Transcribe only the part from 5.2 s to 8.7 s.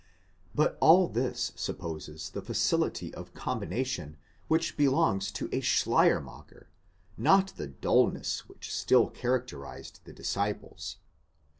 to a Schleiermacher, not the dulness